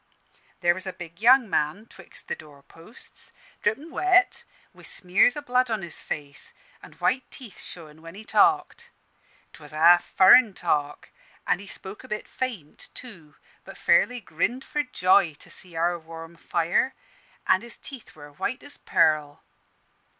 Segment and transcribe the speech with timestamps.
[0.61, 5.69] "There was a big young man 'twixt the doorposts, drippin' wet, wi' smears o' blood
[5.69, 8.89] on his face, an' white teeth showin' when he talked.
[9.53, 11.11] 'Twas a half furrin talk,
[11.45, 15.99] an' he spoke a bit faint too, but fairly grinned for joy to see our
[15.99, 16.95] warm fire,
[17.45, 19.43] an' his teeth were white as pearl.